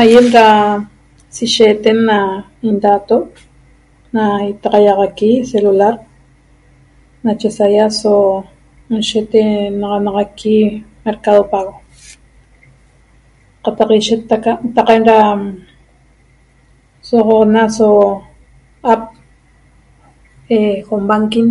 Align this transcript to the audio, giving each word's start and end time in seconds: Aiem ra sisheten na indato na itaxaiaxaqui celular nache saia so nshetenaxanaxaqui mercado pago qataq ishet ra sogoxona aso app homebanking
Aiem 0.00 0.26
ra 0.36 0.46
sisheten 1.36 1.98
na 2.08 2.18
indato 2.68 3.16
na 4.14 4.24
itaxaiaxaqui 4.52 5.30
celular 5.52 5.94
nache 7.24 7.48
saia 7.58 7.86
so 8.00 8.12
nshetenaxanaxaqui 8.98 10.54
mercado 11.06 11.42
pago 11.52 11.74
qataq 13.64 13.90
ishet 14.00 14.22
ra 15.06 15.16
sogoxona 17.08 17.60
aso 17.68 17.90
app 18.92 19.02
homebanking 20.88 21.48